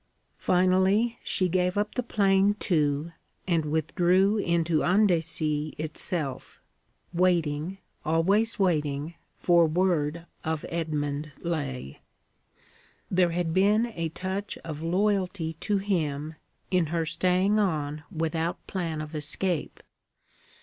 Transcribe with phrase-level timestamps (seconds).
[0.39, 3.11] Finally she gave up the plain too,
[3.47, 6.59] and withdrew into Andecy itself,
[7.13, 11.99] waiting, always waiting, for word of Edmund Laye.
[13.11, 16.33] There had been a touch of loyalty to him
[16.71, 19.83] in her staying on without plan of escape.